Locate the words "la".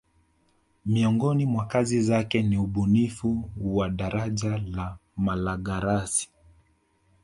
4.57-4.97